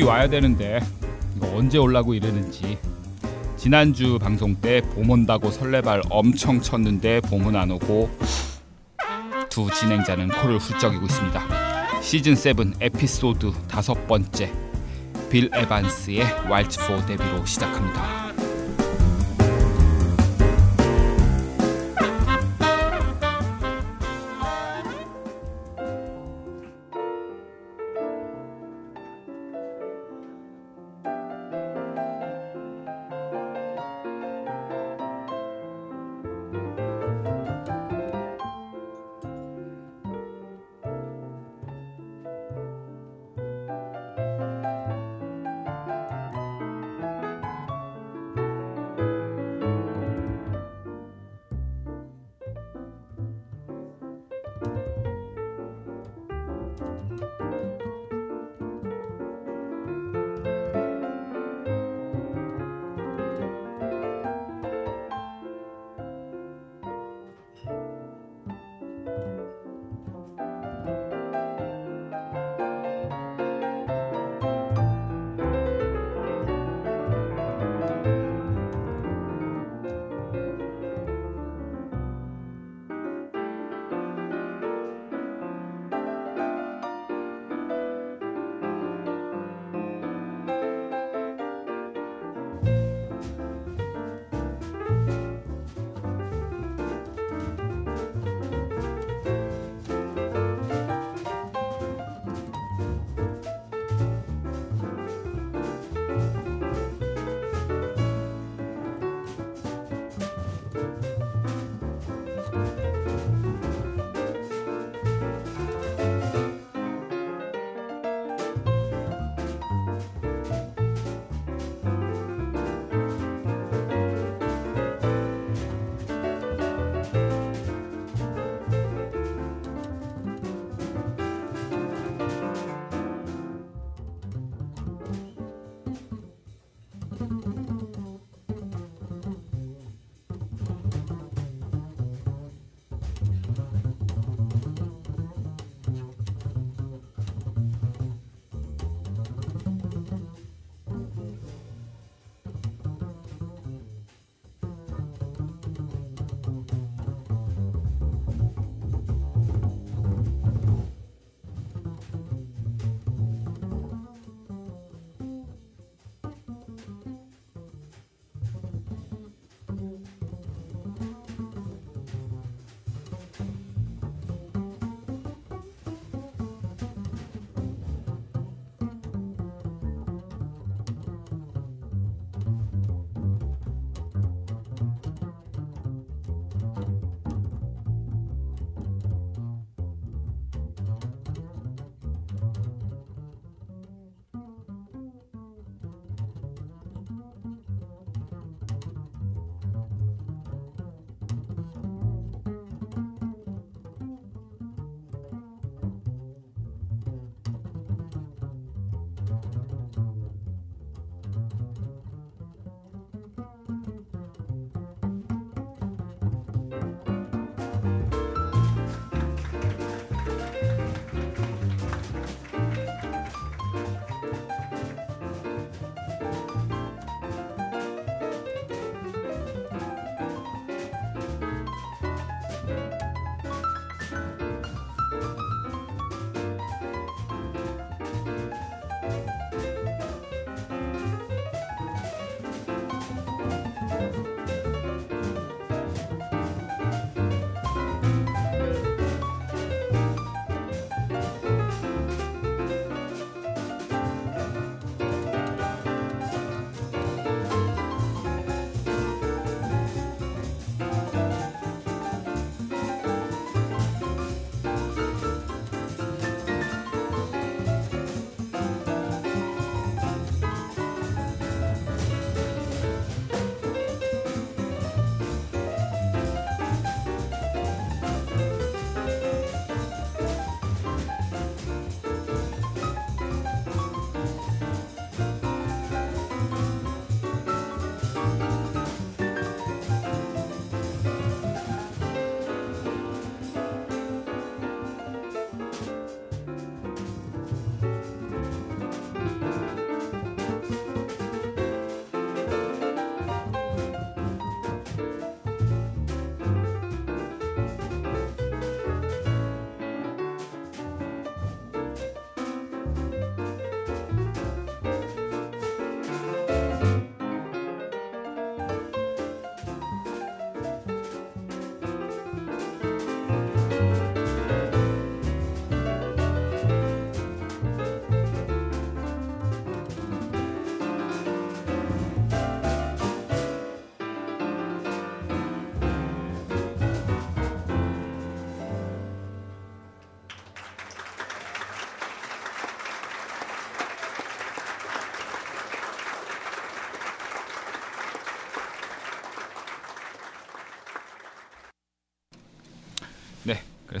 [0.00, 0.80] 봄이 와야 되는데
[1.36, 2.78] 이거 언제 올라고 이러는지
[3.56, 8.10] 지난주 방송 때 봄 온다고 설레발 엄청 쳤는데 봄은 안 오고
[9.50, 12.00] 두 진행자는 코를 훌쩍이고 있습니다.
[12.00, 14.50] 시즌 7 에피소드 다섯 번째
[15.30, 18.29] 빌 에반스의 Waltz for Debby로 시작합니다.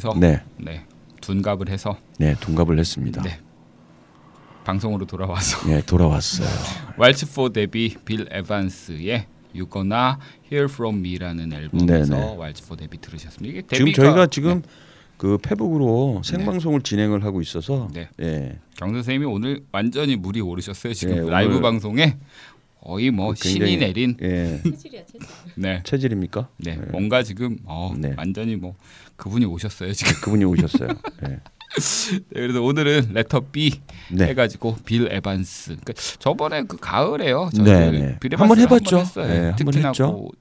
[0.00, 0.84] 그래서 네, 네.
[1.20, 3.22] 둔갑을 해서 네 둔갑을 했습니다.
[3.22, 3.38] 네.
[4.64, 6.48] 방송으로 돌아와서 네, 돌아왔어요.
[6.96, 10.14] Waltz for Debby 빌 에반스의 Gonna
[10.50, 12.36] Hear From Me라는 앨범에서 네네.
[12.36, 13.58] Waltz for Debby 들으셨습니다.
[13.58, 14.62] 이게 지금 Debby가 저희가 지금
[15.16, 18.08] 그 페북으로 생방송을 진행을 하고 있어서 네.
[18.22, 20.94] 예, 경 선생님이 오늘 완전히 물이 오르셨어요.
[20.94, 22.16] 지금 예, 라이브 방송에
[22.82, 25.20] 거의 뭐 굉장히- 신이 내린 예, 체질이야 체질.
[25.56, 25.82] 네.
[25.84, 26.48] 체질입니까?
[26.58, 26.72] 네.
[26.72, 26.90] 예.
[26.90, 28.14] 뭔가 지금 어, 네.
[28.16, 28.74] 완전히 뭐
[29.16, 30.12] 그분이 오셨어요, 지금.
[30.22, 30.88] 그분이 오셨어요.
[31.28, 31.28] 예.
[32.10, 33.80] 네, 그래서 오늘은 letter B
[34.10, 34.26] 네.
[34.28, 35.76] 해가지고 빌 에반스.
[35.76, 37.50] 그러니까 저번에 그 가을에요.
[37.62, 38.18] 네, 네.
[38.18, 38.96] 빌 한번 에반스 해봤죠.
[38.96, 39.26] 한번 했어요.
[39.28, 40.28] 네, 한번 특히나 했죠.
[40.32, 40.36] 그,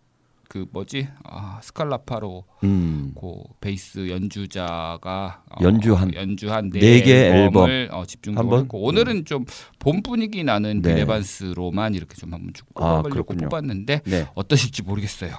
[0.50, 1.07] 그 뭐지?
[1.25, 8.57] 아, 스칼라파로 음, 그 베이스 연주자가 어, 연주한 연주한 네네개 앨범을 어, 집중적으로?
[8.57, 11.01] 했고 오늘은 좀봄 분위기 나는 빌 네.
[11.01, 13.50] 에반스로만 이렇게 좀 한번 쭉 아, 뽑아보려고 그렇군요.
[13.50, 14.28] 뽑았는데 네.
[14.34, 15.38] 어떠실지 모르겠어요.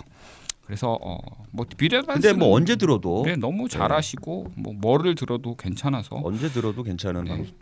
[0.64, 5.56] 그래서 어 뭐 빌 에반스 근데 뭐 언제 들어도 네, 너무 잘하시고 뭐 뭐를 들어도
[5.56, 7.54] 괜찮아서 언제 들어도 괜찮은 네, 방송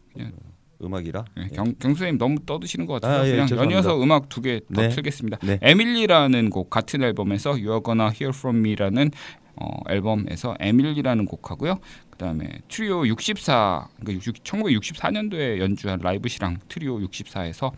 [0.82, 1.24] 음악이라.
[1.36, 3.78] 네, 경, 경수님 너무 떠드시는 것 같아서 아, 예, 그냥 죄송합니다.
[3.78, 4.88] 연이어서 음악 두 개더 네.
[4.90, 5.38] 틀겠습니다.
[5.42, 5.58] 네.
[5.60, 9.10] 에밀리라는 곡 같은 앨범에서 You're Gonna Hear From Me라는
[9.56, 11.78] 어, 앨범에서 에밀리라는 곡하고요.
[12.10, 17.72] 그다음에 트리오 64 그러니까 1964년도에 연주한 라이브 실황 트리오 64에서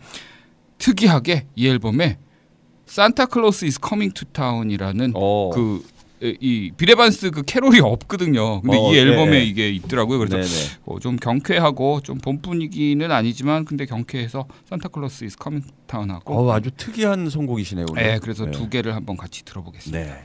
[0.77, 2.17] 특이하게 이 앨범에
[2.85, 5.49] Santa Claus is coming to town이라는 어.
[5.53, 5.83] 그
[6.21, 8.61] 이 빌 에반스 그 캐롤이 없거든요.
[8.61, 9.43] 근데 어, 이 앨범에 네.
[9.43, 10.19] 이게 있더라고요.
[10.19, 10.79] 그래서 네네.
[10.85, 16.53] 어, 좀 경쾌하고 좀 봄 분위기는 아니지만 근데 경쾌해서 Santa Claus is coming town하고 어,
[16.53, 17.85] 아주 특이한 선곡이시네요.
[17.89, 18.03] 오늘.
[18.03, 18.51] 네, 그래서 네.
[18.51, 20.03] 두 개를 한번 같이 들어보겠습니다.
[20.03, 20.23] 네.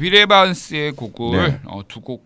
[0.00, 1.60] 네, 비레반스의 곡을 네.
[1.66, 2.24] 어, 두곡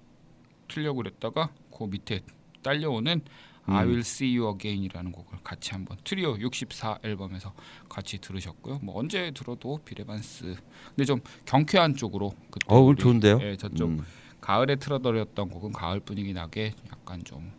[0.68, 2.20] 틀려고 그랬다가 그 밑에
[2.62, 3.20] 딸려오는
[3.66, 3.74] 음.
[3.74, 7.52] I Will See You Again이라는 곡을 같이 한번 트리오 64 앨범에서
[7.88, 8.78] 같이 들으셨고요.
[8.82, 10.54] 뭐 언제 들어도 비레반스
[10.90, 13.40] 근데 좀 경쾌한 쪽으로 그때 어, 우리, 좋은데요?
[13.42, 14.04] 예, 저쪽 음.
[14.40, 17.50] 가을에 틀어드렸던 곡은 가을 분위기 나게 약간 좀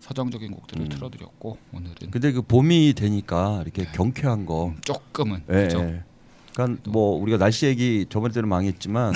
[0.00, 0.88] 서정적인 곡들을 음.
[0.88, 4.74] 틀어드렸고 오늘은 근데 그 봄이 되니까 이렇게 경쾌한 거.
[4.84, 5.80] 조금은 예, 그렇죠.
[5.80, 6.04] 예.
[6.54, 9.12] 그러니까 뭐 우리가 날씨 얘기 저번 때는 많이 했지만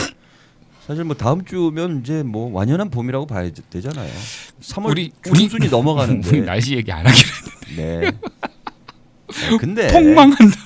[0.89, 4.11] 사실 뭐 다음 주면 이제 뭐 완연한 봄이라고 봐야 되잖아요.
[4.63, 6.31] 3월 우리- 우리- 중순이 넘어가는데.
[6.31, 7.29] 우리 날씨 얘기 안 하기로
[7.77, 8.07] 네.
[8.09, 10.57] 아, 근데 폭망한다.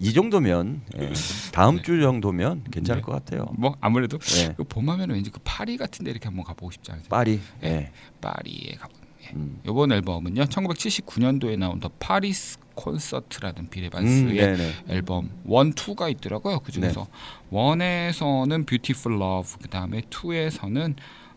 [0.00, 1.12] 이 정도면 예,
[1.52, 1.82] 다음 네.
[1.82, 3.06] 주 정도면 괜찮을 네.
[3.06, 3.46] 것 같아요.
[3.56, 4.52] 뭐 아무래도 예.
[4.56, 7.08] 그 봄하면 왠지 그 파리 같은데 이렇게 한번 가보고 싶지 않으세요?
[7.08, 7.38] 파리.
[7.62, 7.68] 예.
[7.68, 7.90] 예.
[8.20, 8.92] 파리에 가보.
[9.26, 9.30] 예.
[9.36, 9.60] 음.
[9.64, 14.72] 이번 앨범은요, 1979년도에 나온 더 파리스 콘서트라는 음, 비레반스의 네네.
[14.88, 16.60] 앨범 1, 2가 있더라고요.
[16.60, 17.06] 그 중에서
[17.50, 20.94] 원 1에서는 Beautiful Love, 그 다음에 2에서는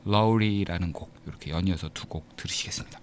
[0.07, 2.99] Lowry라는 곡 이렇게 연이어서 두 곡 들으시겠습니다.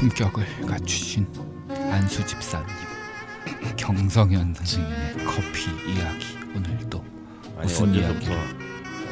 [0.00, 1.26] 품격을 갖추신
[1.68, 2.66] 안수 집사님
[3.76, 7.04] 경성현 선생님의 커피 이야기 오늘도
[7.60, 8.32] 무슨 언제서부터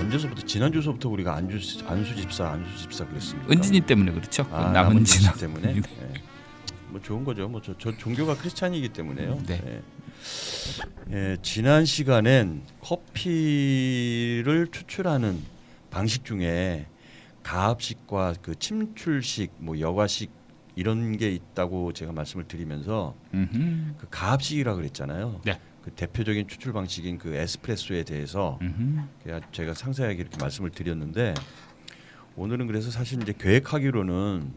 [0.00, 3.52] 언제서부터 지난주서부터 우리가 안주 안수 집사 안수 집사 그랬습니까?
[3.52, 4.46] 은진이 때문에 그렇죠.
[4.50, 5.74] 아, 남은진 남은진 때문에.
[5.74, 5.80] 네.
[5.82, 6.14] 네.
[6.88, 7.48] 뭐 좋은 거죠.
[7.48, 9.42] 뭐저 종교가 크리스찬이기 때문에요.
[9.46, 9.62] 네.
[9.66, 9.82] 예.
[11.12, 15.42] 예, 지난 시간엔 커피를 추출하는
[15.90, 16.86] 방식 중에
[17.42, 20.37] 가압식과 그 침출식, 뭐 여과식
[20.78, 23.94] 이런 게 있다고 제가 말씀을 드리면서 음흠.
[23.98, 25.40] 그 가압식이라 그랬잖아요.
[25.44, 25.58] 네.
[25.82, 29.00] 그 대표적인 추출 방식인 그 에스프레소에 대해서 음흠.
[29.52, 31.34] 제가- 상세하게 이렇게 말씀을 드렸는데
[32.36, 34.52] 오늘은 그래서 사실 이제 계획하기로는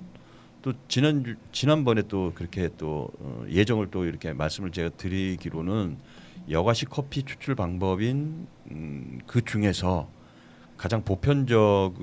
[0.62, 5.98] 또 지난 주- 지난번에 또 그렇게 또 어, 예정을 또 이렇게 말씀을 제가 드리기로는
[6.52, 10.08] 여가식 커피 추출 방법인 음, 그 중에서
[10.78, 11.96] 가장 보편적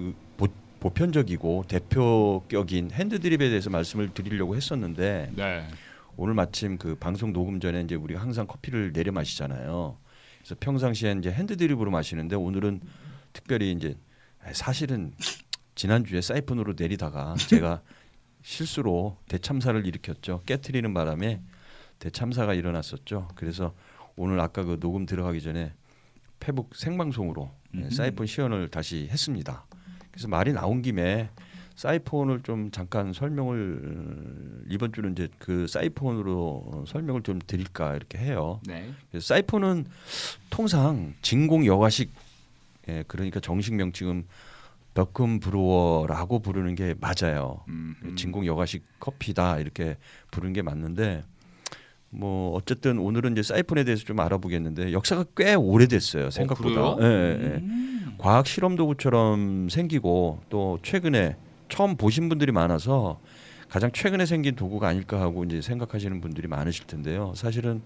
[0.79, 5.69] 보, 보편적이고 대표격인 핸드드립에 대해서 말씀을 드리려고 했었는데 네.
[6.17, 9.97] 오늘 마침 그 방송 녹음 전에 이제 우리가 항상 커피를 내려 마시잖아요.
[10.39, 12.81] 그래서 평상시에 이제 핸드드립으로 마시는데 오늘은
[13.33, 13.97] 특별히 이제
[14.53, 15.13] 사실은
[15.75, 17.83] 지난 주에 사이폰으로 내리다가 제가
[18.43, 20.43] 실수로 대참사를 일으켰죠.
[20.47, 21.41] 깨트리는 바람에
[21.99, 23.29] 대참사가 일어났었죠.
[23.35, 23.75] 그래서
[24.17, 25.73] 오늘 아까 그 녹음 들어가기 전에
[26.41, 27.91] 페북 생방송으로 네, 음흠.
[27.95, 29.67] 사이폰 시연을 다시 했습니다.
[30.19, 31.31] 그래서 말이 나온 김에
[31.77, 38.19] 사이폰을 좀 잠깐 설명을 어, 이번 주는 이제 그 사이폰으로 어, 설명을 좀 드릴까 이렇게
[38.19, 38.61] 해요.
[38.67, 38.91] 네.
[39.13, 39.87] 그래서 사이폰은
[40.51, 42.11] 통상 진공 여과식
[42.89, 44.25] 예, 그러니까 정식 명칭은
[44.95, 47.61] 벽금 브루어라고 부르는 게 맞아요.
[47.69, 47.95] 음.
[48.17, 49.97] 진공 여과식 커피다 이렇게
[50.33, 51.23] 부르는 게 맞는데
[52.11, 56.97] 뭐 어쨌든 오늘은 이제 사이폰에 대해서 좀 알아보겠는데 역사가 꽤 오래됐어요 생각보다.
[56.97, 56.99] 그래요?
[57.03, 57.59] 예, 예, 예.
[57.59, 58.08] 음.
[58.19, 61.37] 과학 실험 도구처럼 생기고 또 최근에
[61.69, 63.21] 처음 보신 분들이 많아서
[63.69, 67.33] 가장 최근에 생긴 도구가 아닐까 하고 이제 생각하시는 분들이 많으실 텐데요.
[67.37, 67.81] 사실은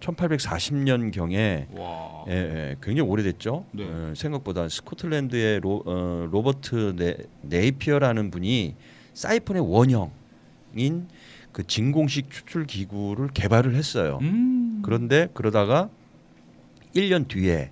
[0.00, 2.24] 1840년 경에 와.
[2.28, 3.64] 예, 예, 굉장히 오래됐죠.
[3.70, 3.84] 네.
[3.84, 8.74] 어, 생각보다 스코틀랜드의 로, 어, 로버트 네, 네이피어라는 분이
[9.14, 11.08] 사이폰의 원형인
[11.52, 14.18] 그 진공식 추출 기구를 개발을 했어요.
[14.22, 14.82] 음.
[14.84, 15.88] 그런데 그러다가
[16.96, 17.70] 1년 뒤에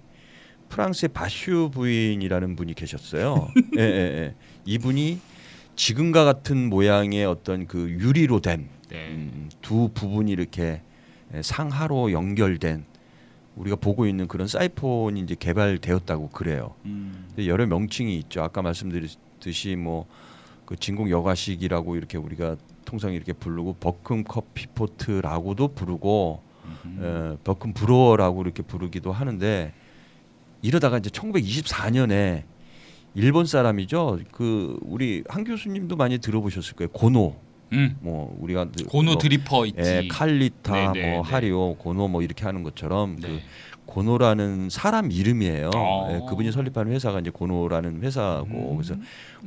[0.70, 3.48] 프랑스의 바슈 부인이라는 분이 계셨어요.
[3.78, 4.34] 예, 예, 예.
[4.64, 5.20] 이분이
[5.76, 9.08] 지금과 같은 모양의 어떤 그 유리로 된 네.
[9.10, 10.80] 음, 두 부분이 이렇게
[11.42, 12.84] 상하로 연결된
[13.56, 16.74] 우리가 보고 있는 그런 사이폰이 이제 개발되었다고 그래요.
[16.86, 17.28] 음.
[17.38, 18.42] 여러 명칭이 있죠.
[18.42, 20.06] 아까 말씀드렸듯이 뭐
[20.70, 22.54] 그 진공 여과식이라고 이렇게 우리가
[22.84, 26.42] 통상 이렇게 부르고 버큼 커피포트라고도 부르고.
[27.02, 29.72] 에, 버큼 브루어라고 이렇게 부르기도 하는데
[30.62, 32.44] 이러다가 이제 1924년에
[33.14, 34.20] 일본 사람이죠.
[34.30, 36.88] 그 우리 한 교수님도 많이 들어보셨을 거예요.
[36.90, 37.36] 고노.
[37.72, 37.96] 음.
[38.00, 39.78] 뭐 우리가 늘 고노 뭐, 드리퍼 있지.
[39.80, 41.30] 예, 칼리타, 네, 네, 뭐 네.
[41.30, 43.42] 하리오, 고노 뭐 이렇게 하는 것처럼 그 네.
[43.86, 45.70] 고노라는 사람 이름이에요.
[45.74, 46.08] 어.
[46.12, 48.76] 예, 그분이 설립한 회사가 이제 고노라는 회사고 음.
[48.76, 48.96] 그래서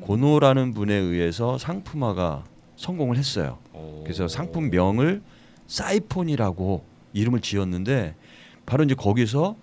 [0.01, 2.43] 고노라는 분에 의해서 상품화가
[2.76, 3.59] 성공을 했어요.
[3.74, 4.01] 오.
[4.03, 5.22] 그래서 상품명을
[5.68, 6.84] 사이폰이라고
[7.14, 8.16] 이름을 지었는데
[8.66, 9.55] 바로 이제 거기서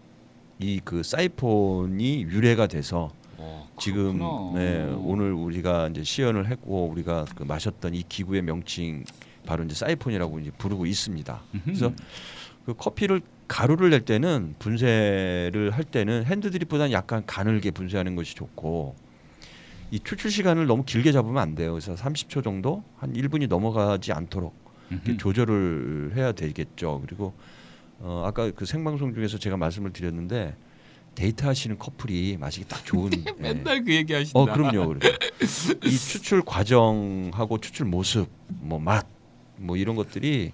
[0.61, 4.59] 이 그 사이폰이 유래가 돼서 와, 지금 그렇구나.
[4.59, 9.05] 네, 오늘 우리가 이제 시연을 했고 우리가 그 마셨던 이 기구의 명칭
[9.47, 11.41] 바로 이제 사이폰이라고 이제 부르고 있습니다.
[11.55, 11.63] 음흠.
[11.65, 11.93] 그래서
[12.67, 18.95] 그 커피를 가루를 낼 때는 분쇄를 할 때는 핸드드립보다는 약간 가늘게 분쇄하는 것이 좋고
[19.91, 21.73] 이 추출 시간을 너무 길게 잡으면 안 돼요.
[21.73, 24.55] 그래서 30초 정도 한 1분이 넘어가지 않도록.
[25.19, 27.01] 조절을 해야 되겠죠.
[27.07, 27.33] 그리고
[28.01, 30.57] 어, 아까 그 생방송 중에서 제가 말씀을 드렸는데
[31.14, 33.32] 데이트 하시는 커플이 마시기 딱 좋은 예.
[33.38, 34.38] 맨날 그 얘기 하신다.
[34.38, 34.94] 어 그럼요.
[34.94, 35.14] 그래요.
[35.84, 39.07] 이 추출 과정하고 추출 모습, 뭐 맛,
[39.57, 40.53] 뭐 이런 것들이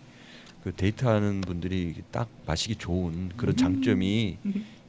[0.64, 4.38] 그 데이트하는 분들이 딱 마시기 좋은 그런 장점이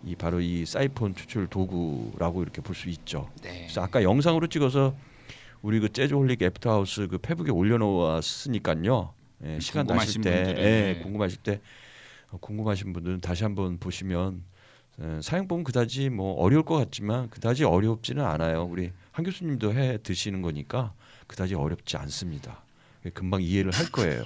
[0.06, 3.30] 이 바로 이 사이폰 추출 도구라고 이렇게 볼 수 있죠.
[3.44, 3.66] 네.
[3.66, 4.96] 그래서 아까 영상으로 찍어서
[5.62, 9.14] 우리 그 재즈홀릭 After Hours 그 페북에 올려놓았으니까요.
[9.46, 11.00] 예, 시간 나실 때, 분들은, 예, 네.
[11.04, 11.60] 궁금하실 때 어,
[12.32, 14.44] 궁금하신 분들은 다시 한번 보시면
[15.00, 18.66] 예, 사용법은 그다지 뭐 어려울 것 같지만 그다지 어렵지는 않아요.
[18.66, 20.94] 우리 한 교수님도 해 드시는 거니까
[21.28, 22.64] 그다지 어렵지 않습니다.
[23.06, 24.22] 예, 금방 이해를 할 거예요.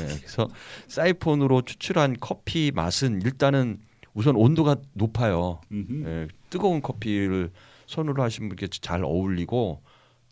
[0.00, 0.48] 예, 그래서
[0.88, 3.80] 사이폰으로 추출한 커피 맛은 일단은
[4.14, 5.60] 우선 온도가 높아요.
[5.72, 7.52] 예, 뜨거운 커피를
[7.86, 9.82] 손으로 하신 분께 잘 어울리고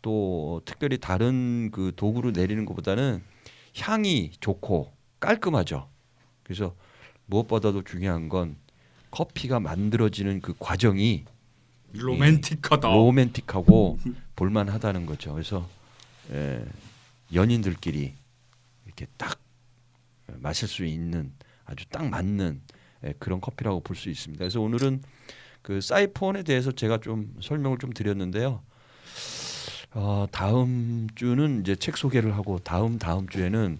[0.01, 3.23] 또 특별히 다른 그 도구로 내리는 것보다는
[3.79, 5.89] 향이 좋고 깔끔하죠.
[6.43, 6.75] 그래서
[7.27, 8.55] 무엇보다도 중요한 건
[9.11, 11.25] 커피가 만들어지는 그 과정이
[11.93, 12.87] 로맨틱하다.
[12.89, 13.99] 로맨틱하고
[14.35, 15.33] 볼만하다는 거죠.
[15.33, 15.67] 그래서
[16.31, 16.63] 예,
[17.33, 18.13] 연인들끼리
[18.85, 19.39] 이렇게 딱
[20.39, 21.31] 마실 수 있는
[21.65, 22.61] 아주 딱 맞는
[23.05, 24.39] 예, 그런 커피라고 볼 수 있습니다.
[24.43, 25.01] 그래서 오늘은
[25.61, 28.61] 그 사이폰에 대해서 제가 좀 설명을 좀 드렸는데요.
[29.93, 33.79] 어, 다음 주는 이제 책 소개를 하고 다음 다음 주에는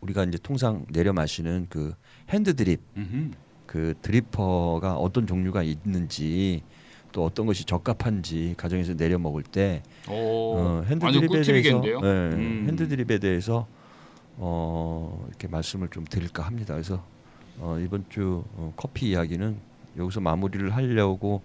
[0.00, 1.94] 우리가 이제 통상 내려 마시는 그
[2.28, 3.30] 핸드 드립 음흠.
[3.66, 6.62] 그 드리퍼가 어떤 종류가 있는지
[7.12, 11.80] 또 어떤 것이 적합한지 가정에서 내려 먹을 때 오, 어, 핸드 드립에 대해서.
[11.80, 12.64] 네, 음.
[12.68, 13.66] 핸드 드립에 대해서
[14.36, 16.74] 어, 이렇게 말씀을 좀 드릴까 합니다.
[16.74, 17.02] 그래서
[17.58, 19.56] 어, 이번 주 어, 커피 이야기는
[19.96, 21.42] 여기서 마무리를 하려고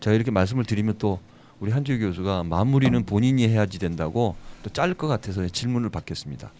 [0.00, 1.20] 제가 이렇게 말씀을 드리면 또
[1.60, 6.50] 우리 한주 교수가 마무리는 본인이 해야지 된다고 또 자를 것 같아서 질문을 받겠습니다.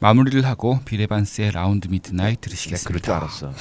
[0.00, 2.88] 마무리를 하고 빌 에반스의 Round Midnight 네, 들으시겠습니다.
[2.88, 3.52] 그럴 줄 알았어.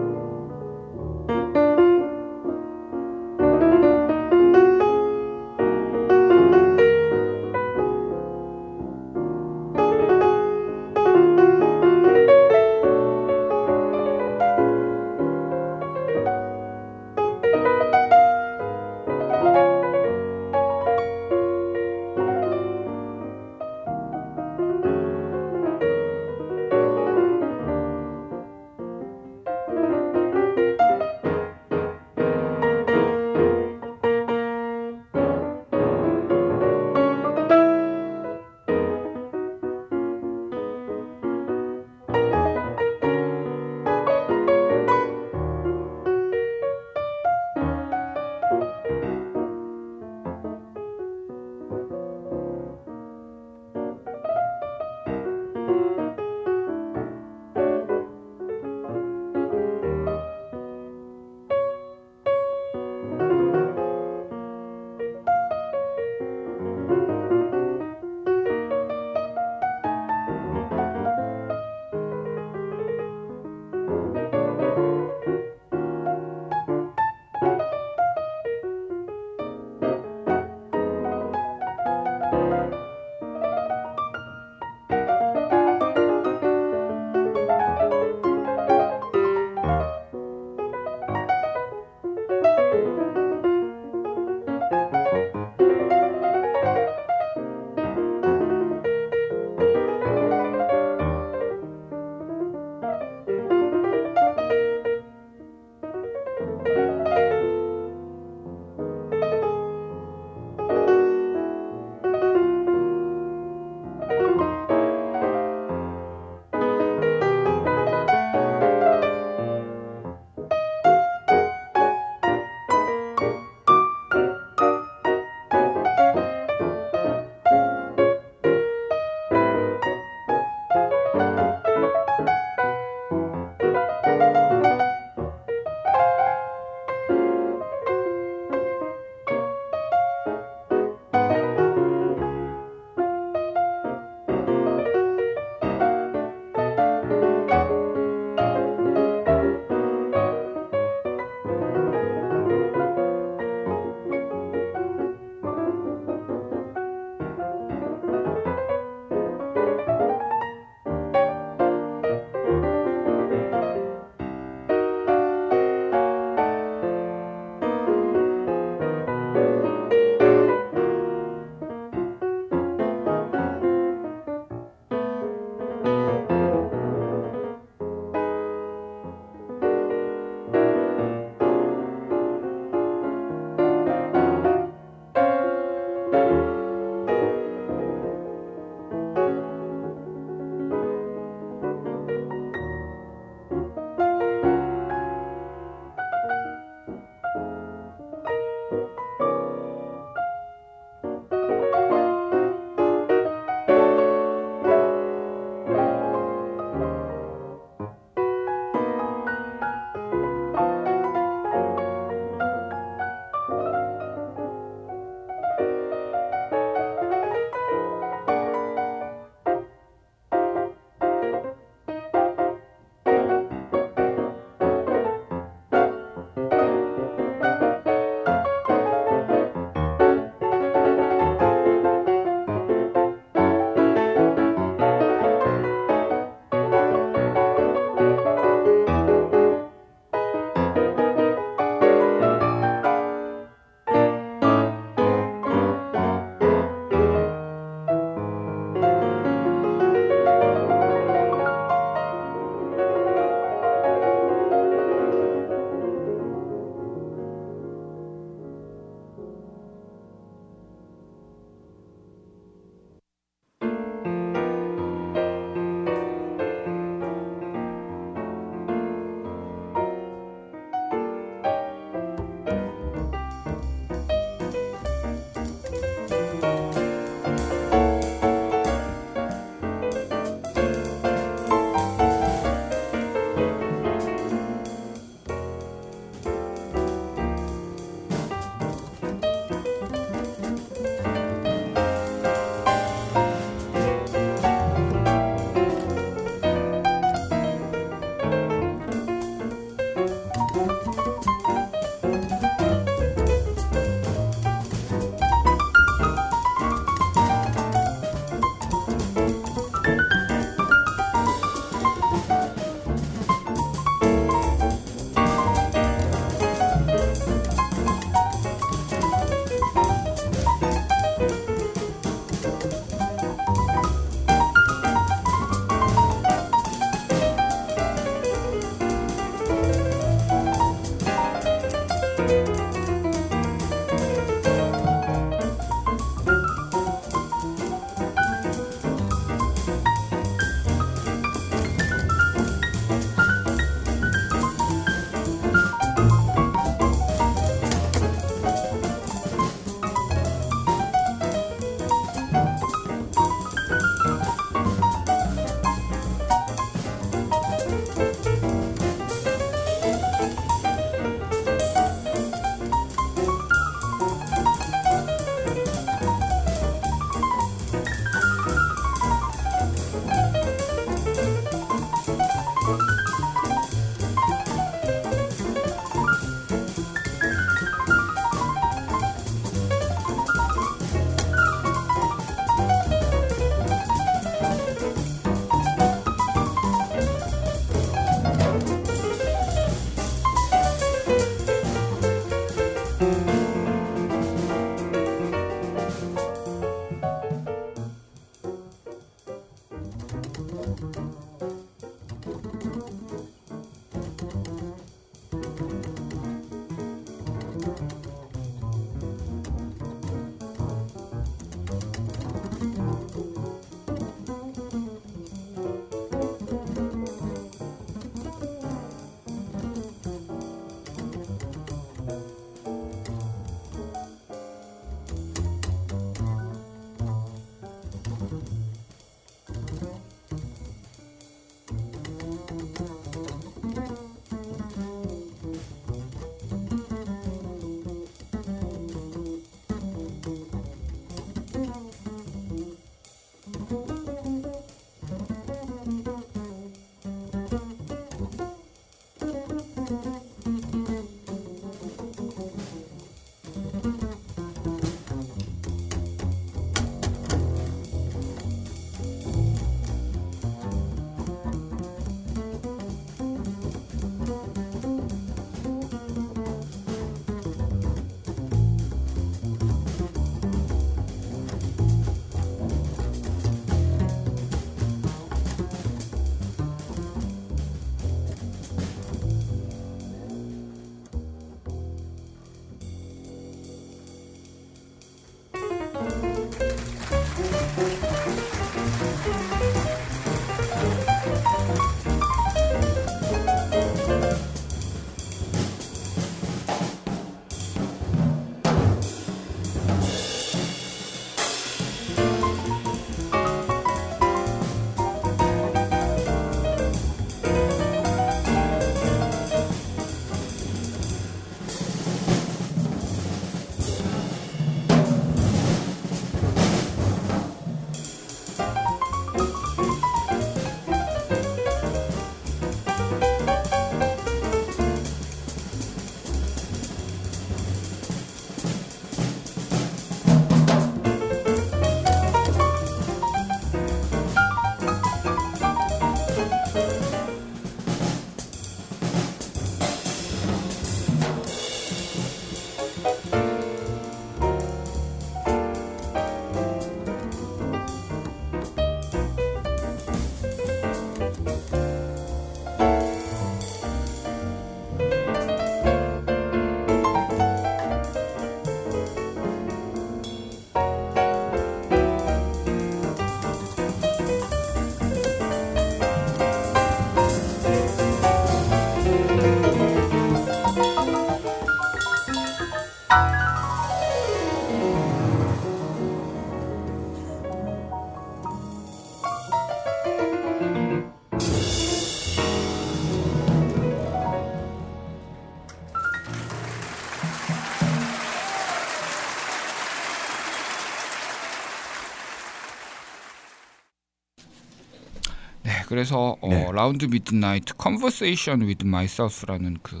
[595.98, 596.64] 그래서 어, 네.
[596.72, 600.00] Round Midnight Conversation with Myself라는 그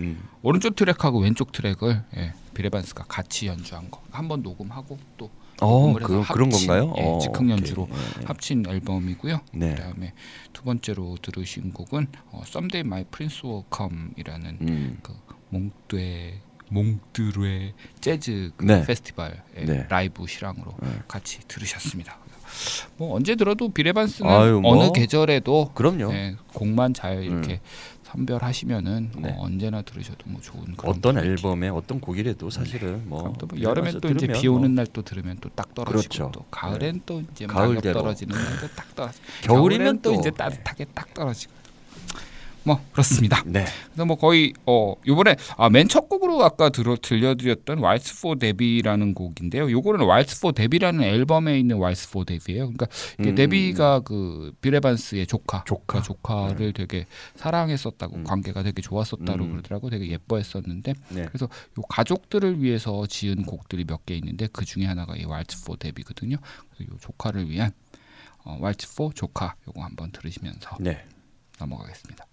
[0.00, 0.20] 음.
[0.42, 5.30] 오른쪽 트랙하고 왼쪽 트랙을 예, 빌 에반스가 같이 연주한 거 한 번 녹음하고 또
[5.60, 6.92] 어, 그, 그런 건가요?
[6.98, 7.96] 예, 어, 즉흥 연주로 오케이.
[7.96, 8.26] 네, 네.
[8.26, 9.40] 합친 앨범이고요.
[9.52, 9.74] 네.
[9.76, 10.12] 그다음에
[10.52, 14.98] 두 번째로 들으신 곡은 어, Someday My Prince Will Come이라는 음.
[15.04, 15.14] 그
[15.50, 16.40] 몽트뢰의
[16.70, 18.84] 몽트뢰의 재즈 그 네.
[18.84, 19.86] 페스티벌 의 네.
[19.88, 20.88] 라이브 실황으로 네.
[21.06, 22.18] 같이 들으셨습니다.
[22.96, 24.76] 뭐 언제 들어도 빌 에반스는 아유, 뭐.
[24.76, 26.12] 어느 계절에도 그럼요.
[26.12, 27.60] 예, 곡만 잘 이렇게
[28.04, 29.30] 선별하시면은 네.
[29.30, 31.28] 어, 언제나 들으셔도 뭐 좋은 그런 어떤 분위기.
[31.30, 35.02] 앨범에 어떤 곡이라도 사실은 뭐 또 뭐 여름에 또 이제 비 오는 뭐 날 또
[35.02, 36.30] 들으면 또 딱 떨어지고 그렇죠.
[36.32, 38.00] 또 가을엔 또 이제 막 가을대로.
[38.00, 41.52] 떨어지는 날도 딱 떨어지고 겨울이면 또 또 이제 따뜻하게 딱 떨어지고
[42.68, 43.42] 뭐 그렇습니다.
[43.46, 43.64] 네.
[43.86, 49.14] 그래서 뭐 거의 어 요번에 아, 맨 첫 곡으로 아까 들어 들려드렸던 Waltz for Debby라는
[49.14, 49.70] 곡인데요.
[49.70, 52.64] 요거는 Waltz for Debby라는 앨범에 있는 Waltz for Debby예요.
[52.72, 52.86] 그러니까
[53.18, 56.00] 이게 음, 데비가 그 비레반스의 조카, 조카.
[56.02, 57.06] 그러니까 조카를 되게
[57.36, 58.24] 사랑했었다고 음.
[58.24, 59.50] 관계가 되게 좋았었다고 음.
[59.52, 59.88] 그러더라고.
[59.90, 61.24] 되게 예뻐했었는데 네.
[61.26, 61.46] 그래서
[61.78, 66.36] 요 가족들을 위해서 지은 곡들이 몇 개 있는데 그 중에 하나가 이 왈츠 포 데비거든요.
[66.70, 67.72] 그래서 요 조카를 위한
[68.44, 71.02] 어, 왈츠 포 조카 요거 한번 들으시면서 네.
[71.58, 72.26] 넘어가겠습니다.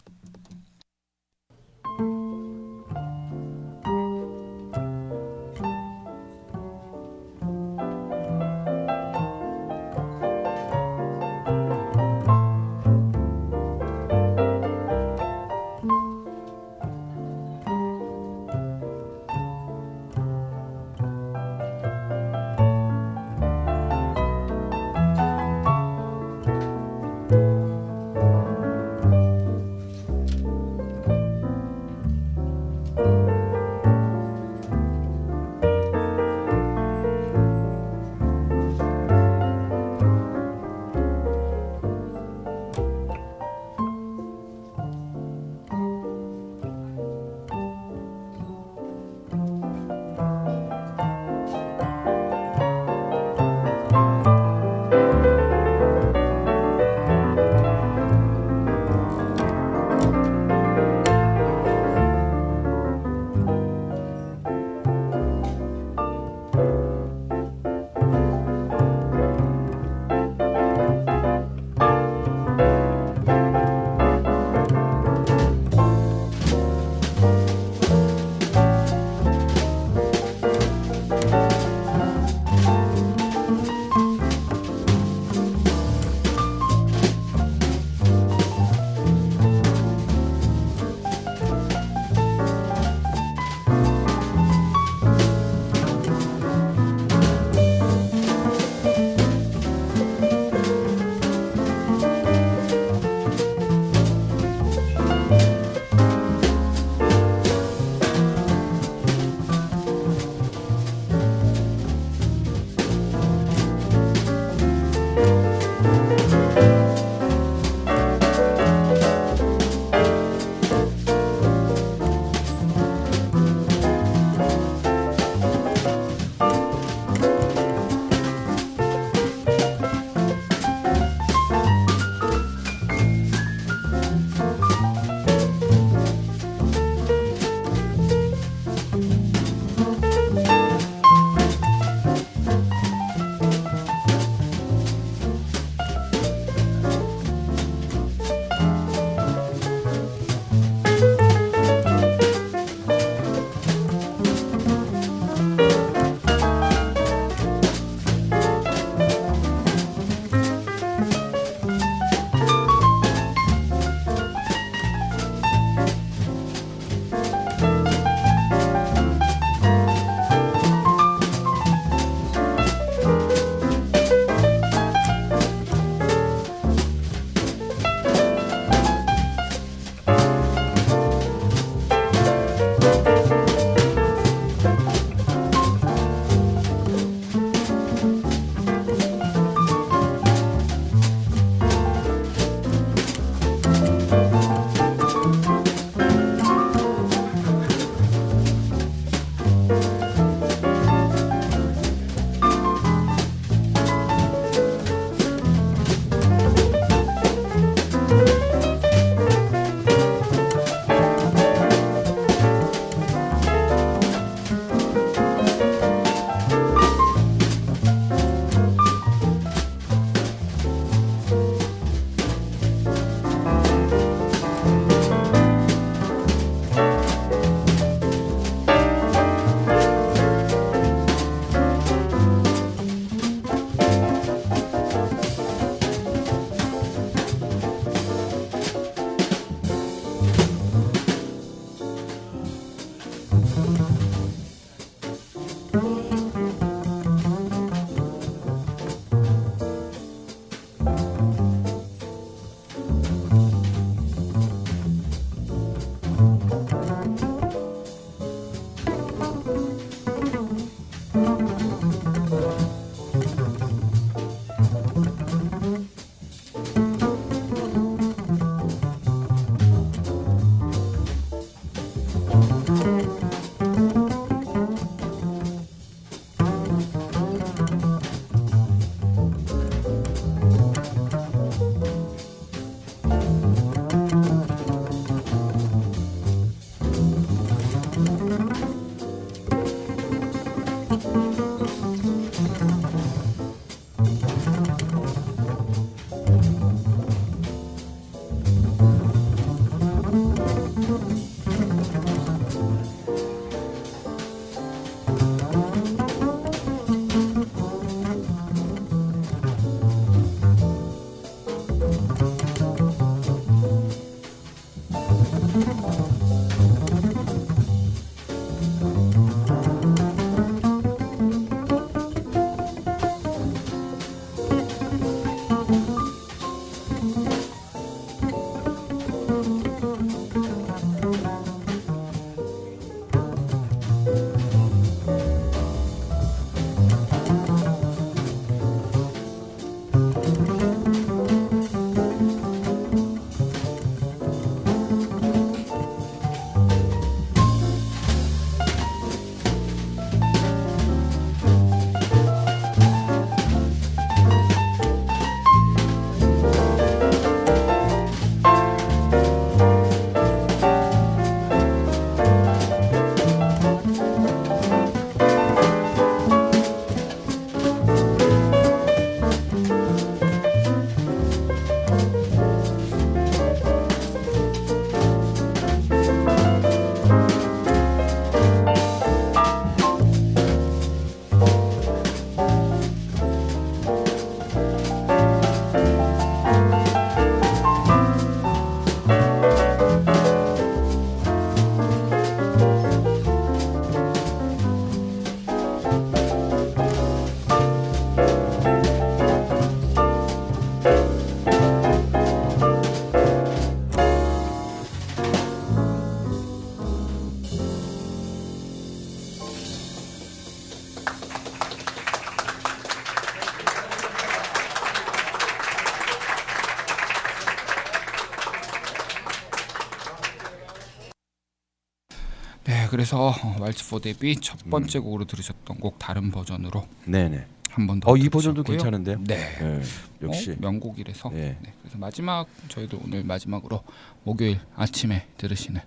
[423.06, 427.46] 그래서 Waltz for Debby 첫 번째 곡으로 들으셨던 곡 다른 버전으로 네네.
[427.70, 428.12] 한번 더.
[428.12, 428.64] 어 이 버전도.
[428.64, 429.20] 괜찮은데요.
[429.22, 429.36] 네.
[429.62, 429.82] 예,
[430.24, 430.54] 역시.
[430.54, 431.30] 어, 명곡이라서.
[431.34, 431.56] 예.
[431.62, 433.84] 네, 그래서 마지막 저희도 오늘 마지막으로
[434.24, 435.82] 목요일 아침에 들으시는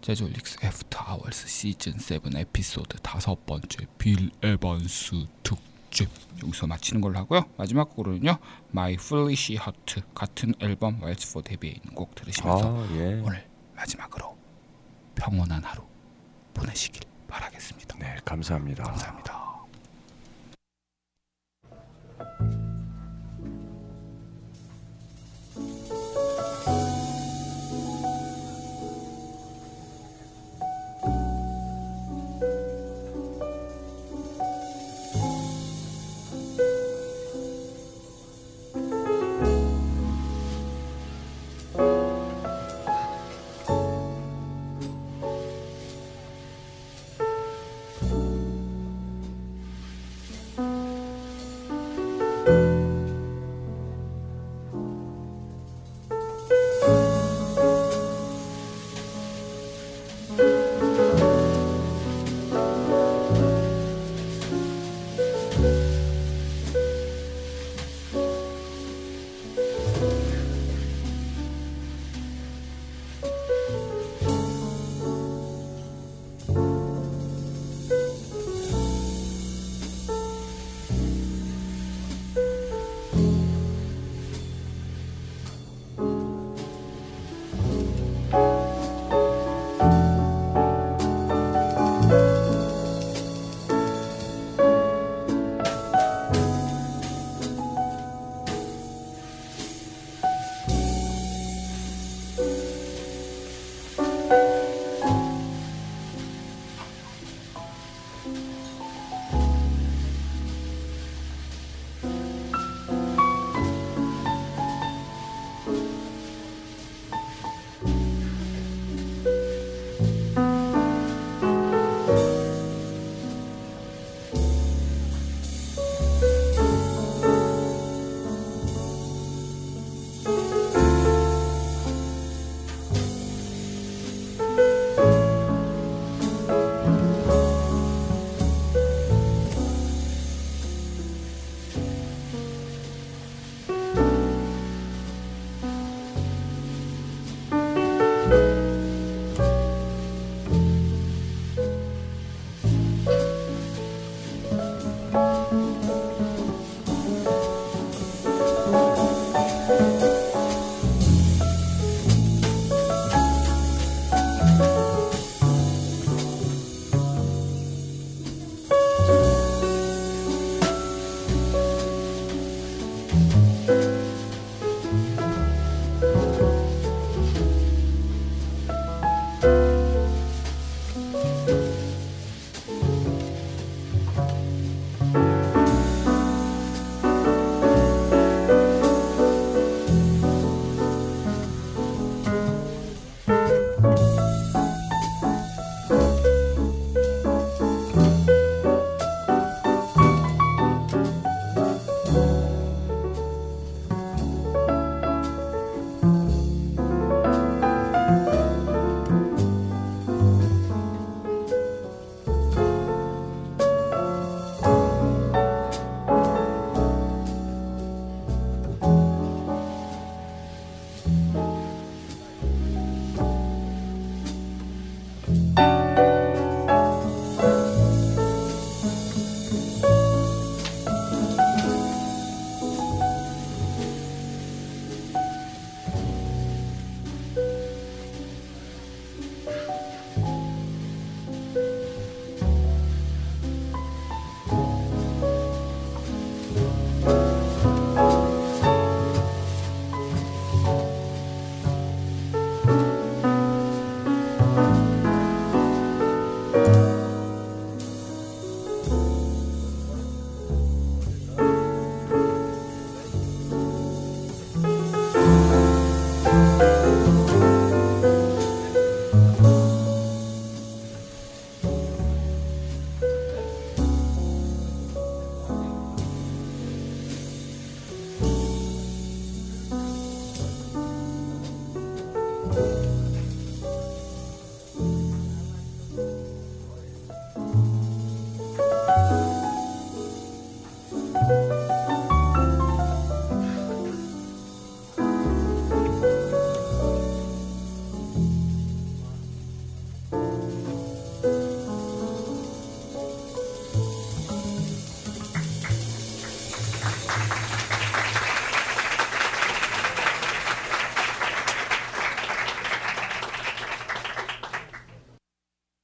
[0.00, 6.08] 재즈홀릭스 After Hours 시즌 7 에피소드 다섯 번째 빌 에반스 특집
[6.42, 7.42] 여기서 마치는 걸로 하고요.
[7.58, 8.38] 마지막 곡으로는요.
[8.70, 13.20] My Foolish Heart 같은 앨범 Waltz for Debby에 있는 곡 들으시면서 아 예.
[13.22, 13.46] 오늘
[13.76, 14.34] 마지막으로
[15.14, 15.87] 평온한 하루
[16.58, 17.96] 보내시길 바라겠습니다.
[17.98, 18.82] 네, 감사합니다.
[18.84, 19.48] 감사합니다.